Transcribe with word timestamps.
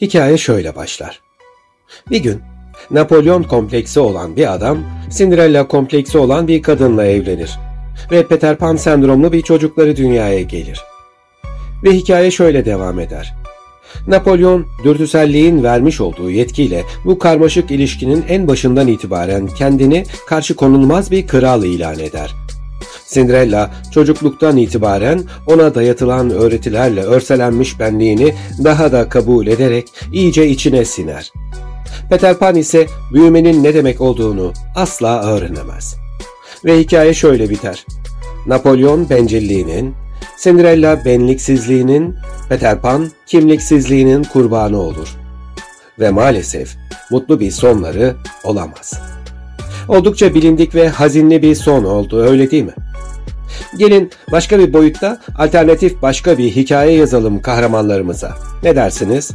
Hikaye 0.00 0.38
şöyle 0.38 0.76
başlar. 0.76 1.20
Bir 2.10 2.18
gün 2.18 2.40
Napolyon 2.90 3.42
kompleksi 3.42 4.00
olan 4.00 4.36
bir 4.36 4.54
adam 4.54 4.78
Cinderella 5.16 5.68
kompleksi 5.68 6.18
olan 6.18 6.48
bir 6.48 6.62
kadınla 6.62 7.06
evlenir 7.06 7.50
ve 8.10 8.26
Peter 8.26 8.56
Pan 8.56 8.76
sendromlu 8.76 9.32
bir 9.32 9.42
çocukları 9.42 9.96
dünyaya 9.96 10.42
gelir. 10.42 10.80
Ve 11.84 11.92
hikaye 11.92 12.30
şöyle 12.30 12.64
devam 12.64 13.00
eder. 13.00 13.34
Napolyon, 14.06 14.66
dürtüselliğin 14.84 15.62
vermiş 15.62 16.00
olduğu 16.00 16.30
yetkiyle 16.30 16.84
bu 17.04 17.18
karmaşık 17.18 17.70
ilişkinin 17.70 18.24
en 18.28 18.48
başından 18.48 18.88
itibaren 18.88 19.46
kendini 19.46 20.04
karşı 20.26 20.56
konulmaz 20.56 21.10
bir 21.10 21.26
kral 21.26 21.64
ilan 21.64 21.98
eder. 21.98 22.34
Cinderella 23.14 23.70
çocukluktan 23.90 24.56
itibaren 24.56 25.22
ona 25.46 25.74
dayatılan 25.74 26.30
öğretilerle 26.30 27.02
örselenmiş 27.02 27.80
benliğini 27.80 28.34
daha 28.64 28.92
da 28.92 29.08
kabul 29.08 29.46
ederek 29.46 29.88
iyice 30.12 30.48
içine 30.48 30.84
siner. 30.84 31.32
Peter 32.10 32.38
Pan 32.38 32.56
ise 32.56 32.86
büyümenin 33.12 33.64
ne 33.64 33.74
demek 33.74 34.00
olduğunu 34.00 34.52
asla 34.76 35.22
öğrenemez. 35.22 35.96
Ve 36.64 36.78
hikaye 36.78 37.14
şöyle 37.14 37.50
biter. 37.50 37.86
Napolyon 38.46 39.10
bencilliğinin, 39.10 39.94
Cinderella 40.42 41.04
benliksizliğinin, 41.04 42.14
Peter 42.48 42.80
Pan 42.80 43.10
kimliksizliğinin 43.26 44.22
kurbanı 44.22 44.80
olur. 44.80 45.08
Ve 46.00 46.10
maalesef 46.10 46.76
mutlu 47.10 47.40
bir 47.40 47.50
sonları 47.50 48.16
olamaz. 48.44 48.94
Oldukça 49.88 50.34
bilindik 50.34 50.74
ve 50.74 50.88
hazinli 50.88 51.42
bir 51.42 51.54
son 51.54 51.84
oldu 51.84 52.22
öyle 52.22 52.50
değil 52.50 52.64
mi? 52.64 52.74
Gelin 53.78 54.10
başka 54.32 54.58
bir 54.58 54.72
boyutta 54.72 55.20
alternatif 55.38 56.02
başka 56.02 56.38
bir 56.38 56.50
hikaye 56.50 56.92
yazalım 56.92 57.42
kahramanlarımıza. 57.42 58.32
Ne 58.62 58.76
dersiniz? 58.76 59.30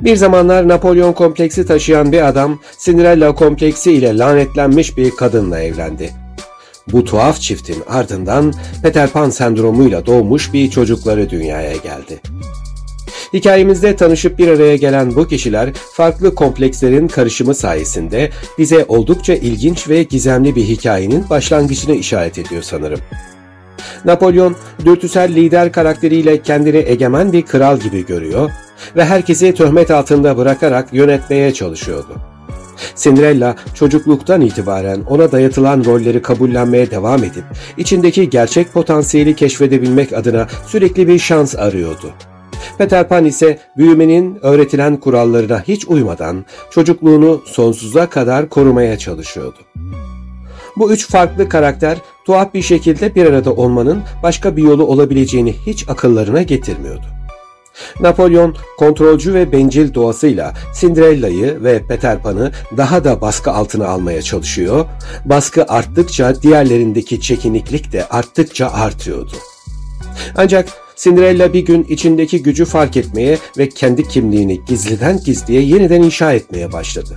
Bir 0.00 0.16
zamanlar 0.16 0.68
Napolyon 0.68 1.12
kompleksi 1.12 1.66
taşıyan 1.66 2.12
bir 2.12 2.28
adam 2.28 2.58
Cinderella 2.84 3.34
kompleksi 3.34 3.92
ile 3.92 4.18
lanetlenmiş 4.18 4.96
bir 4.96 5.10
kadınla 5.10 5.60
evlendi. 5.60 6.10
Bu 6.92 7.04
tuhaf 7.04 7.40
çiftin 7.40 7.82
ardından 7.88 8.54
Peter 8.82 9.10
Pan 9.10 9.30
sendromuyla 9.30 10.06
doğmuş 10.06 10.52
bir 10.52 10.70
çocukları 10.70 11.30
dünyaya 11.30 11.76
geldi. 11.76 12.20
Hikayemizde 13.34 13.96
tanışıp 13.96 14.38
bir 14.38 14.48
araya 14.48 14.76
gelen 14.76 15.16
bu 15.16 15.28
kişiler 15.28 15.72
farklı 15.92 16.34
komplekslerin 16.34 17.08
karışımı 17.08 17.54
sayesinde 17.54 18.30
bize 18.58 18.84
oldukça 18.88 19.34
ilginç 19.34 19.88
ve 19.88 20.02
gizemli 20.02 20.56
bir 20.56 20.64
hikayenin 20.64 21.30
başlangıcını 21.30 21.94
işaret 21.94 22.38
ediyor 22.38 22.62
sanırım. 22.62 23.00
Napolyon, 24.04 24.56
dürtüsel 24.84 25.34
lider 25.34 25.72
karakteriyle 25.72 26.42
kendini 26.42 26.76
egemen 26.76 27.32
bir 27.32 27.42
kral 27.42 27.80
gibi 27.80 28.06
görüyor 28.06 28.50
ve 28.96 29.04
herkesi 29.04 29.54
töhmet 29.54 29.90
altında 29.90 30.36
bırakarak 30.36 30.92
yönetmeye 30.92 31.54
çalışıyordu. 31.54 32.16
Cinderella 32.96 33.56
çocukluktan 33.74 34.40
itibaren 34.40 35.00
ona 35.00 35.32
dayatılan 35.32 35.84
rolleri 35.84 36.22
kabullenmeye 36.22 36.90
devam 36.90 37.24
edip 37.24 37.44
içindeki 37.76 38.30
gerçek 38.30 38.72
potansiyeli 38.72 39.36
keşfedebilmek 39.36 40.12
adına 40.12 40.46
sürekli 40.66 41.08
bir 41.08 41.18
şans 41.18 41.56
arıyordu. 41.56 42.14
Peter 42.78 43.08
Pan 43.08 43.24
ise 43.24 43.58
büyümenin 43.76 44.38
öğretilen 44.42 44.96
kurallarına 44.96 45.62
hiç 45.68 45.88
uymadan 45.88 46.44
çocukluğunu 46.70 47.42
sonsuza 47.46 48.10
kadar 48.10 48.48
korumaya 48.48 48.98
çalışıyordu. 48.98 49.58
Bu 50.76 50.92
üç 50.92 51.08
farklı 51.08 51.48
karakter 51.48 51.98
tuhaf 52.24 52.54
bir 52.54 52.62
şekilde 52.62 53.14
bir 53.14 53.26
arada 53.26 53.52
olmanın 53.52 54.02
başka 54.22 54.56
bir 54.56 54.62
yolu 54.62 54.86
olabileceğini 54.86 55.52
hiç 55.66 55.88
akıllarına 55.88 56.42
getirmiyordu. 56.42 57.06
Napolyon 58.00 58.56
kontrolcü 58.78 59.34
ve 59.34 59.52
bencil 59.52 59.94
doğasıyla 59.94 60.54
Cinderella'yı 60.80 61.64
ve 61.64 61.82
Peter 61.88 62.22
Pan'ı 62.22 62.52
daha 62.76 63.04
da 63.04 63.20
baskı 63.20 63.50
altına 63.50 63.88
almaya 63.88 64.22
çalışıyor. 64.22 64.86
Baskı 65.24 65.64
arttıkça 65.68 66.42
diğerlerindeki 66.42 67.20
çekiniklik 67.20 67.92
de 67.92 68.08
arttıkça 68.08 68.70
artıyordu. 68.70 69.32
Ancak 70.36 70.68
Cinderella 71.00 71.52
bir 71.52 71.64
gün 71.64 71.84
içindeki 71.84 72.42
gücü 72.42 72.64
fark 72.64 72.96
etmeye 72.96 73.38
ve 73.58 73.68
kendi 73.68 74.08
kimliğini 74.08 74.60
gizliden 74.66 75.20
gizliye 75.24 75.62
yeniden 75.62 76.02
inşa 76.02 76.32
etmeye 76.32 76.72
başladı. 76.72 77.14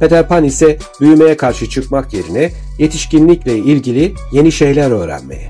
Peter 0.00 0.28
Pan 0.28 0.44
ise 0.44 0.78
büyümeye 1.00 1.36
karşı 1.36 1.68
çıkmak 1.68 2.14
yerine 2.14 2.52
yetişkinlikle 2.78 3.56
ilgili 3.56 4.14
yeni 4.32 4.52
şeyler 4.52 4.90
öğrenmeye. 4.90 5.48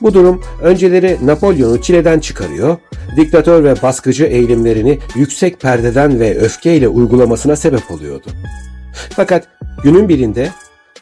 Bu 0.00 0.14
durum 0.14 0.42
önceleri 0.62 1.26
Napolyon'u 1.26 1.82
çileden 1.82 2.20
çıkarıyor, 2.20 2.76
diktatör 3.16 3.64
ve 3.64 3.82
baskıcı 3.82 4.24
eğilimlerini 4.24 4.98
yüksek 5.14 5.60
perdeden 5.60 6.20
ve 6.20 6.38
öfkeyle 6.38 6.88
uygulamasına 6.88 7.56
sebep 7.56 7.90
oluyordu. 7.90 8.26
Fakat 9.10 9.48
günün 9.82 10.08
birinde 10.08 10.50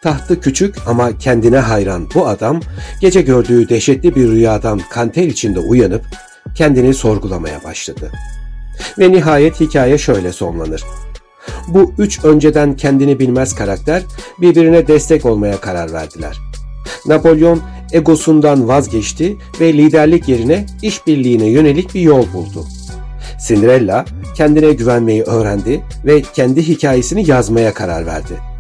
tahtı 0.06 0.41
küçük 0.41 0.75
ama 0.87 1.19
kendine 1.19 1.59
hayran 1.59 2.09
bu 2.15 2.27
adam 2.27 2.61
gece 3.00 3.22
gördüğü 3.22 3.69
dehşetli 3.69 4.15
bir 4.15 4.28
rüyadan 4.28 4.81
kanter 4.91 5.22
içinde 5.22 5.61
uyanıp 5.61 6.05
kendini 6.55 6.94
sorgulamaya 6.94 7.65
başladı. 7.65 8.12
Ve 8.99 9.12
nihayet 9.12 9.61
hikaye 9.61 9.99
şöyle 9.99 10.33
sonlanır. 10.33 10.84
Bu 11.69 11.93
üç 11.99 12.25
önceden 12.25 12.77
kendini 12.77 13.19
bilmez 13.19 13.55
karakter 13.55 14.03
birbirine 14.41 14.89
destek 14.89 15.27
olmaya 15.27 15.61
karar 15.61 15.93
verdiler. 15.93 16.37
Napolyon 17.06 17.62
egosundan 17.93 18.69
vazgeçti 18.69 19.37
ve 19.61 19.73
liderlik 19.73 20.28
yerine 20.28 20.67
işbirliğine 20.83 21.47
yönelik 21.47 21.94
bir 21.94 22.00
yol 22.00 22.33
buldu. 22.33 22.65
Cinderella 23.47 24.05
kendine 24.37 24.73
güvenmeyi 24.73 25.23
öğrendi 25.23 25.83
ve 26.05 26.23
kendi 26.23 26.69
hikayesini 26.69 27.31
yazmaya 27.31 27.75
karar 27.75 28.06
verdi. 28.06 28.56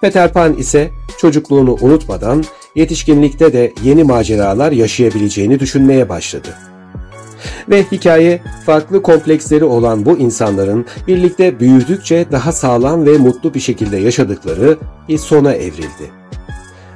Peter 0.00 0.32
Pan 0.32 0.56
ise 0.56 0.90
çocukluğunu 1.18 1.76
unutmadan 1.80 2.44
yetişkinlikte 2.74 3.52
de 3.52 3.72
yeni 3.82 4.04
maceralar 4.04 4.72
yaşayabileceğini 4.72 5.60
düşünmeye 5.60 6.08
başladı. 6.08 6.48
Ve 7.68 7.82
hikaye 7.92 8.42
farklı 8.66 9.02
kompleksleri 9.02 9.64
olan 9.64 10.06
bu 10.06 10.18
insanların 10.18 10.86
birlikte 11.06 11.60
büyüdükçe 11.60 12.26
daha 12.32 12.52
sağlam 12.52 13.06
ve 13.06 13.18
mutlu 13.18 13.54
bir 13.54 13.60
şekilde 13.60 13.96
yaşadıkları 13.96 14.78
bir 15.08 15.18
sona 15.18 15.52
evrildi. 15.52 16.10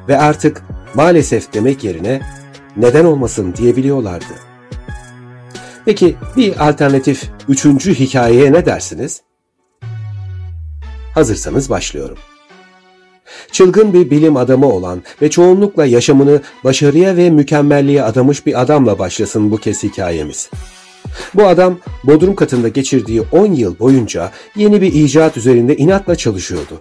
Ve 0.09 0.19
artık 0.19 0.63
maalesef 0.95 1.55
demek 1.55 1.85
yerine 1.85 2.21
neden 2.77 3.05
olmasın 3.05 3.55
diyebiliyorlardı. 3.57 4.35
Peki 5.85 6.17
bir 6.37 6.69
alternatif 6.69 7.31
üçüncü 7.49 7.95
hikayeye 7.95 8.53
ne 8.53 8.67
dersiniz? 8.67 9.23
Hazırsanız 11.15 11.71
başlıyorum. 11.71 12.19
Çılgın 13.53 13.93
bir 13.93 14.11
bilim 14.11 14.37
adamı 14.37 14.73
olan 14.73 15.03
ve 15.23 15.31
çoğunlukla 15.31 15.87
yaşamını 15.87 16.41
başarıya 16.65 17.17
ve 17.17 17.31
mükemmelliğe 17.31 18.03
adamış 18.03 18.47
bir 18.47 18.61
adamla 18.61 18.99
başlasın 18.99 19.51
bu 19.51 19.57
kez 19.57 19.83
hikayemiz. 19.83 20.51
Bu 21.35 21.47
adam 21.47 21.79
bodrum 22.05 22.35
katında 22.35 22.69
geçirdiği 22.69 23.23
10 23.33 23.47
yıl 23.47 23.79
boyunca 23.79 24.31
yeni 24.57 24.83
bir 24.83 24.93
icat 24.93 25.37
üzerinde 25.37 25.77
inatla 25.77 26.17
çalışıyordu. 26.17 26.81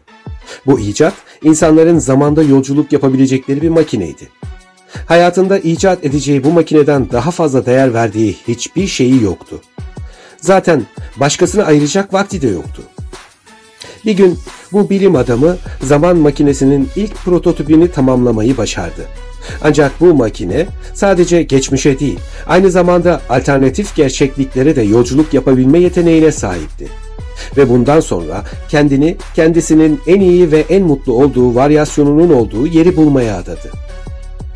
Bu 0.66 0.80
icat 0.80 1.14
insanların 1.44 2.00
zamanda 2.00 2.44
yolculuk 2.44 2.92
yapabilecekleri 2.94 3.62
bir 3.62 3.70
makineydi. 3.70 4.30
Hayatında 5.06 5.60
icat 5.60 6.06
edeceği 6.06 6.44
bu 6.44 6.52
makineden 6.52 7.12
daha 7.12 7.32
fazla 7.32 7.66
değer 7.66 7.94
verdiği 7.94 8.36
hiçbir 8.48 8.88
şeyi 8.88 9.24
yoktu. 9.24 9.62
Zaten 10.38 10.86
başkasına 11.18 11.64
ayıracak 11.64 12.14
vakti 12.14 12.42
de 12.42 12.48
yoktu. 12.48 12.84
Bir 14.06 14.12
gün 14.12 14.40
bu 14.72 14.90
bilim 14.90 15.16
adamı 15.16 15.58
zaman 15.82 16.18
makinesinin 16.18 16.90
ilk 16.96 17.16
prototipini 17.16 17.92
tamamlamayı 17.92 18.58
başardı. 18.58 19.08
Ancak 19.62 20.02
bu 20.02 20.14
makine 20.14 20.66
sadece 20.94 21.44
geçmişe 21.44 22.00
değil, 22.00 22.20
aynı 22.48 22.72
zamanda 22.72 23.22
alternatif 23.30 23.96
gerçekliklere 23.96 24.76
de 24.76 24.82
yolculuk 24.82 25.34
yapabilme 25.34 25.80
yeteneğine 25.80 26.32
sahipti. 26.32 26.88
Ve 27.58 27.70
bundan 27.70 28.00
sonra 28.00 28.44
kendini 28.70 29.18
kendisinin 29.36 30.02
en 30.08 30.20
iyi 30.20 30.52
ve 30.52 30.66
en 30.70 30.84
mutlu 30.84 31.14
olduğu 31.14 31.56
varyasyonunun 31.56 32.34
olduğu 32.34 32.68
yeri 32.68 32.96
bulmaya 32.96 33.38
adadı. 33.38 33.72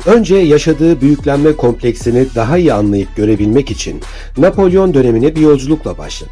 Önce 0.06 0.36
yaşadığı 0.36 1.00
büyüklenme 1.00 1.52
kompleksini 1.52 2.26
daha 2.34 2.58
iyi 2.58 2.72
anlayıp 2.72 3.16
görebilmek 3.16 3.70
için 3.70 4.00
Napolyon 4.38 4.94
dönemine 4.94 5.36
bir 5.36 5.40
yolculukla 5.40 5.98
başladı. 5.98 6.30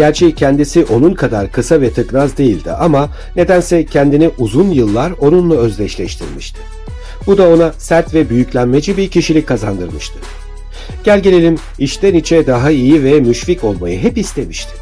Gerçi 0.00 0.34
kendisi 0.34 0.84
onun 0.84 1.14
kadar 1.14 1.52
kısa 1.52 1.80
ve 1.80 1.92
tıknaz 1.92 2.38
değildi 2.38 2.70
ama 2.70 3.08
nedense 3.36 3.86
kendini 3.86 4.30
uzun 4.38 4.70
yıllar 4.70 5.12
onunla 5.20 5.54
özdeşleştirmişti. 5.54 6.60
Bu 7.26 7.38
da 7.38 7.48
ona 7.48 7.72
sert 7.72 8.14
ve 8.14 8.30
büyüklenmeci 8.30 8.96
bir 8.96 9.08
kişilik 9.08 9.46
kazandırmıştı. 9.46 10.18
Gel 11.04 11.20
gelelim 11.20 11.58
içten 11.78 12.14
içe 12.14 12.46
daha 12.46 12.70
iyi 12.70 13.04
ve 13.04 13.20
müşfik 13.20 13.64
olmayı 13.64 13.98
hep 13.98 14.18
istemişti. 14.18 14.72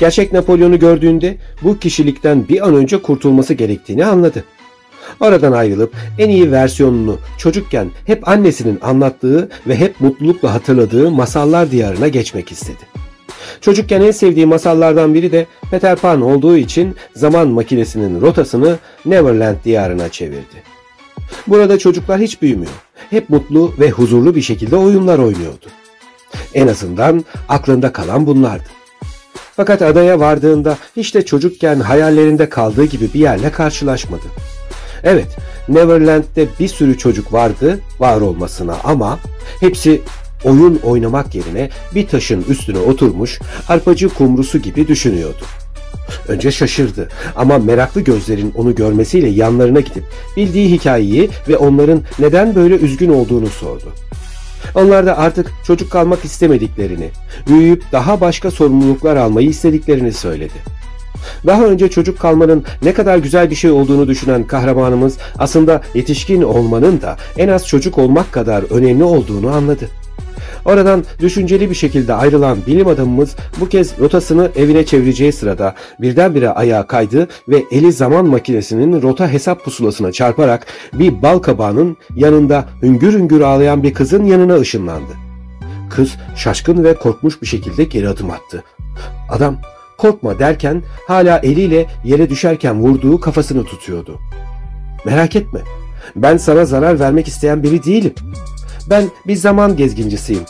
Gerçek 0.00 0.32
Napolyon'u 0.32 0.78
gördüğünde 0.78 1.36
bu 1.62 1.78
kişilikten 1.78 2.48
bir 2.48 2.68
an 2.68 2.74
önce 2.74 3.02
kurtulması 3.02 3.54
gerektiğini 3.54 4.04
anladı. 4.04 4.44
Oradan 5.20 5.52
ayrılıp 5.52 5.94
en 6.18 6.28
iyi 6.28 6.52
versiyonunu 6.52 7.18
çocukken 7.38 7.90
hep 8.06 8.28
annesinin 8.28 8.78
anlattığı 8.82 9.48
ve 9.66 9.76
hep 9.76 10.00
mutlulukla 10.00 10.54
hatırladığı 10.54 11.10
masallar 11.10 11.70
diyarına 11.70 12.08
geçmek 12.08 12.52
istedi. 12.52 12.91
Çocukken 13.60 14.00
en 14.00 14.10
sevdiği 14.10 14.46
masallardan 14.46 15.14
biri 15.14 15.32
de 15.32 15.46
Peter 15.70 15.96
Pan 15.96 16.22
olduğu 16.22 16.56
için 16.56 16.96
zaman 17.16 17.48
makinesinin 17.48 18.20
rotasını 18.20 18.78
Neverland 19.06 19.56
diyarına 19.64 20.08
çevirdi. 20.08 20.62
Burada 21.46 21.78
çocuklar 21.78 22.20
hiç 22.20 22.42
büyümüyor. 22.42 22.72
Hep 23.10 23.30
mutlu 23.30 23.72
ve 23.78 23.90
huzurlu 23.90 24.34
bir 24.34 24.42
şekilde 24.42 24.76
oyunlar 24.76 25.18
oynuyordu. 25.18 25.66
En 26.54 26.68
azından 26.68 27.24
aklında 27.48 27.92
kalan 27.92 28.26
bunlardı. 28.26 28.68
Fakat 29.56 29.82
adaya 29.82 30.20
vardığında 30.20 30.76
hiç 30.96 31.14
de 31.14 31.24
çocukken 31.24 31.80
hayallerinde 31.80 32.48
kaldığı 32.48 32.84
gibi 32.84 33.14
bir 33.14 33.20
yerle 33.20 33.50
karşılaşmadı. 33.50 34.24
Evet, 35.04 35.36
Neverland'de 35.68 36.46
bir 36.60 36.68
sürü 36.68 36.98
çocuk 36.98 37.32
vardı 37.32 37.78
var 37.98 38.20
olmasına 38.20 38.76
ama 38.84 39.18
hepsi 39.60 40.02
oyun 40.44 40.80
oynamak 40.84 41.34
yerine 41.34 41.70
bir 41.94 42.06
taşın 42.06 42.44
üstüne 42.48 42.78
oturmuş 42.78 43.40
arpacı 43.68 44.08
kumrusu 44.08 44.58
gibi 44.58 44.88
düşünüyordu. 44.88 45.44
Önce 46.28 46.52
şaşırdı 46.52 47.08
ama 47.36 47.58
meraklı 47.58 48.00
gözlerin 48.00 48.52
onu 48.56 48.74
görmesiyle 48.74 49.28
yanlarına 49.28 49.80
gidip 49.80 50.04
bildiği 50.36 50.70
hikayeyi 50.70 51.30
ve 51.48 51.56
onların 51.56 52.02
neden 52.18 52.54
böyle 52.54 52.74
üzgün 52.74 53.10
olduğunu 53.10 53.46
sordu. 53.46 53.92
Onlar 54.74 55.06
da 55.06 55.18
artık 55.18 55.52
çocuk 55.64 55.90
kalmak 55.90 56.24
istemediklerini, 56.24 57.10
büyüyüp 57.48 57.82
daha 57.92 58.20
başka 58.20 58.50
sorumluluklar 58.50 59.16
almayı 59.16 59.48
istediklerini 59.48 60.12
söyledi. 60.12 60.54
Daha 61.46 61.64
önce 61.64 61.90
çocuk 61.90 62.18
kalmanın 62.18 62.64
ne 62.82 62.94
kadar 62.94 63.18
güzel 63.18 63.50
bir 63.50 63.54
şey 63.54 63.70
olduğunu 63.70 64.08
düşünen 64.08 64.46
kahramanımız 64.46 65.18
aslında 65.38 65.82
yetişkin 65.94 66.42
olmanın 66.42 67.00
da 67.00 67.16
en 67.36 67.48
az 67.48 67.66
çocuk 67.66 67.98
olmak 67.98 68.32
kadar 68.32 68.62
önemli 68.70 69.04
olduğunu 69.04 69.50
anladı. 69.50 69.88
Oradan 70.64 71.04
düşünceli 71.18 71.70
bir 71.70 71.74
şekilde 71.74 72.14
ayrılan 72.14 72.58
bilim 72.66 72.88
adamımız 72.88 73.36
bu 73.60 73.68
kez 73.68 73.98
rotasını 73.98 74.50
evine 74.56 74.86
çevireceği 74.86 75.32
sırada 75.32 75.74
birdenbire 76.00 76.50
ayağa 76.50 76.86
kaydı 76.86 77.28
ve 77.48 77.64
eli 77.70 77.92
zaman 77.92 78.26
makinesinin 78.26 79.02
rota 79.02 79.28
hesap 79.28 79.64
pusulasına 79.64 80.12
çarparak 80.12 80.66
bir 80.92 81.22
bal 81.22 81.38
kabağının 81.38 81.96
yanında 82.16 82.64
hüngür 82.82 83.12
hüngür 83.12 83.40
ağlayan 83.40 83.82
bir 83.82 83.94
kızın 83.94 84.24
yanına 84.24 84.56
ışınlandı. 84.56 85.12
Kız 85.90 86.16
şaşkın 86.36 86.84
ve 86.84 86.94
korkmuş 86.94 87.42
bir 87.42 87.46
şekilde 87.46 87.84
geri 87.84 88.08
adım 88.08 88.30
attı. 88.30 88.64
Adam 89.30 89.56
korkma 89.98 90.38
derken 90.38 90.82
hala 91.08 91.38
eliyle 91.38 91.86
yere 92.04 92.30
düşerken 92.30 92.80
vurduğu 92.80 93.20
kafasını 93.20 93.64
tutuyordu. 93.64 94.18
Merak 95.04 95.36
etme 95.36 95.60
ben 96.16 96.36
sana 96.36 96.64
zarar 96.64 97.00
vermek 97.00 97.28
isteyen 97.28 97.62
biri 97.62 97.84
değilim. 97.84 98.14
Ben 98.90 99.10
bir 99.26 99.36
zaman 99.36 99.76
gezgincisiyim. 99.76 100.44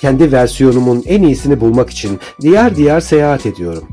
Kendi 0.00 0.32
versiyonumun 0.32 1.02
en 1.06 1.22
iyisini 1.22 1.60
bulmak 1.60 1.90
için 1.90 2.20
diğer 2.40 2.76
diğer 2.76 3.00
seyahat 3.00 3.46
ediyorum. 3.46 3.84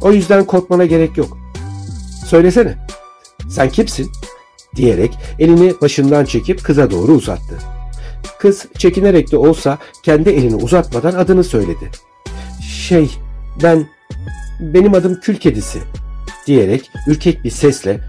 O 0.00 0.12
yüzden 0.12 0.44
korkmana 0.44 0.84
gerek 0.84 1.16
yok. 1.16 1.38
Söylesene. 2.26 2.74
Sen 3.48 3.68
kimsin? 3.68 4.10
diyerek 4.76 5.18
elini 5.38 5.74
başından 5.80 6.24
çekip 6.24 6.64
kıza 6.64 6.90
doğru 6.90 7.12
uzattı. 7.12 7.58
Kız 8.38 8.66
çekinerek 8.78 9.32
de 9.32 9.36
olsa 9.36 9.78
kendi 10.02 10.30
elini 10.30 10.54
uzatmadan 10.54 11.12
adını 11.12 11.44
söyledi. 11.44 11.90
Şey, 12.88 13.10
ben, 13.62 13.88
benim 14.60 14.94
adım 14.94 15.20
Kül 15.20 15.36
Kedisi 15.36 15.78
diyerek 16.46 16.90
ürkek 17.06 17.44
bir 17.44 17.50
sesle 17.50 18.00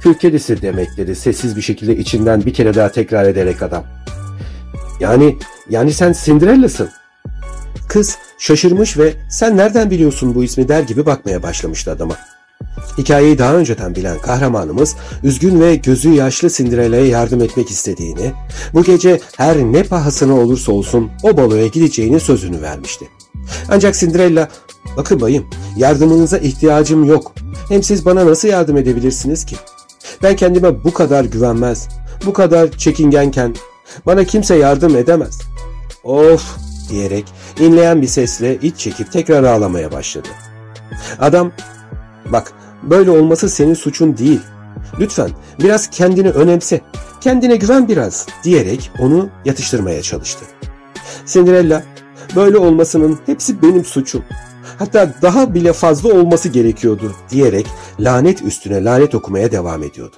Kül 0.00 0.14
Kedisi 0.14 0.62
demek 0.62 0.96
dedi 0.96 1.16
sessiz 1.16 1.56
bir 1.56 1.62
şekilde 1.62 1.96
içinden 1.96 2.46
bir 2.46 2.54
kere 2.54 2.74
daha 2.74 2.92
tekrar 2.92 3.24
ederek 3.24 3.62
adam. 3.62 3.84
Yani 5.00 5.38
yani 5.70 5.92
sen 5.92 6.14
Cinderella'sın. 6.24 6.88
Kız 7.88 8.18
şaşırmış 8.38 8.98
ve 8.98 9.14
sen 9.30 9.56
nereden 9.56 9.90
biliyorsun 9.90 10.34
bu 10.34 10.44
ismi 10.44 10.68
der 10.68 10.82
gibi 10.82 11.06
bakmaya 11.06 11.42
başlamıştı 11.42 11.90
adama. 11.90 12.16
Hikayeyi 12.98 13.38
daha 13.38 13.54
önceden 13.54 13.94
bilen 13.94 14.18
kahramanımız 14.18 14.96
üzgün 15.22 15.60
ve 15.60 15.76
gözü 15.76 16.10
yaşlı 16.10 16.50
Cinderella'ya 16.50 17.06
yardım 17.06 17.42
etmek 17.42 17.70
istediğini, 17.70 18.32
bu 18.74 18.82
gece 18.82 19.20
her 19.36 19.56
ne 19.56 19.82
pahasına 19.82 20.34
olursa 20.34 20.72
olsun 20.72 21.10
o 21.22 21.36
baloya 21.36 21.66
gideceğini 21.66 22.20
sözünü 22.20 22.62
vermişti. 22.62 23.08
Ancak 23.68 23.94
Cinderella, 23.94 24.48
bakın 24.96 25.20
bayım 25.20 25.46
yardımınıza 25.76 26.38
ihtiyacım 26.38 27.04
yok. 27.04 27.34
Hem 27.68 27.82
siz 27.82 28.04
bana 28.04 28.26
nasıl 28.26 28.48
yardım 28.48 28.76
edebilirsiniz 28.76 29.46
ki? 29.46 29.56
Ben 30.22 30.36
kendime 30.36 30.84
bu 30.84 30.92
kadar 30.92 31.24
güvenmez, 31.24 31.88
bu 32.26 32.32
kadar 32.32 32.70
çekingenken 32.70 33.54
bana 34.06 34.24
kimse 34.24 34.54
yardım 34.54 34.96
edemez. 34.96 35.38
Of 36.04 36.56
diyerek 36.88 37.24
inleyen 37.60 38.02
bir 38.02 38.06
sesle 38.06 38.58
iç 38.62 38.76
çekip 38.78 39.12
tekrar 39.12 39.44
ağlamaya 39.44 39.92
başladı. 39.92 40.28
Adam 41.20 41.52
bak 42.32 42.52
böyle 42.82 43.10
olması 43.10 43.48
senin 43.48 43.74
suçun 43.74 44.16
değil. 44.16 44.40
Lütfen 45.00 45.30
biraz 45.62 45.90
kendini 45.90 46.30
önemse. 46.30 46.80
Kendine 47.20 47.56
güven 47.56 47.88
biraz 47.88 48.26
diyerek 48.44 48.90
onu 48.98 49.28
yatıştırmaya 49.44 50.02
çalıştı. 50.02 50.44
Cinderella 51.26 51.82
böyle 52.36 52.58
olmasının 52.58 53.18
hepsi 53.26 53.62
benim 53.62 53.84
suçum. 53.84 54.24
Hatta 54.78 55.14
daha 55.22 55.54
bile 55.54 55.72
fazla 55.72 56.12
olması 56.12 56.48
gerekiyordu 56.48 57.12
diyerek 57.30 57.66
lanet 58.00 58.42
üstüne 58.42 58.84
lanet 58.84 59.14
okumaya 59.14 59.52
devam 59.52 59.82
ediyordu. 59.82 60.16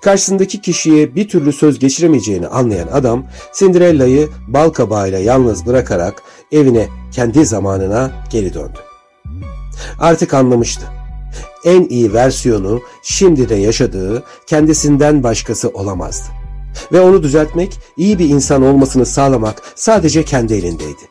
Karşısındaki 0.00 0.60
kişiye 0.60 1.14
bir 1.14 1.28
türlü 1.28 1.52
söz 1.52 1.78
geçiremeyeceğini 1.78 2.46
anlayan 2.48 2.88
adam 2.88 3.26
Cinderella'yı 3.58 4.28
bal 4.48 4.70
kabağıyla 4.70 5.18
yalnız 5.18 5.66
bırakarak 5.66 6.22
evine 6.52 6.88
kendi 7.12 7.46
zamanına 7.46 8.12
geri 8.30 8.54
döndü. 8.54 8.78
Artık 9.98 10.34
anlamıştı. 10.34 10.82
En 11.64 11.88
iyi 11.88 12.12
versiyonu 12.12 12.80
şimdi 13.02 13.48
de 13.48 13.54
yaşadığı 13.54 14.24
kendisinden 14.46 15.22
başkası 15.22 15.68
olamazdı. 15.68 16.28
Ve 16.92 17.00
onu 17.00 17.22
düzeltmek, 17.22 17.78
iyi 17.96 18.18
bir 18.18 18.28
insan 18.28 18.62
olmasını 18.62 19.06
sağlamak 19.06 19.62
sadece 19.74 20.24
kendi 20.24 20.54
elindeydi. 20.54 21.02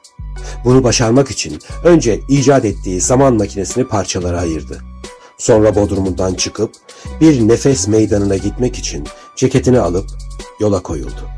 Bunu 0.65 0.83
başarmak 0.83 1.31
için 1.31 1.59
önce 1.83 2.19
icat 2.29 2.65
ettiği 2.65 3.01
zaman 3.01 3.33
makinesini 3.33 3.87
parçalara 3.87 4.39
ayırdı. 4.39 4.81
Sonra 5.37 5.75
bodrumundan 5.75 6.33
çıkıp 6.33 6.71
bir 7.21 7.47
nefes 7.47 7.87
meydanına 7.87 8.37
gitmek 8.37 8.77
için 8.77 9.07
ceketini 9.35 9.79
alıp 9.79 10.05
yola 10.59 10.83
koyuldu. 10.83 11.34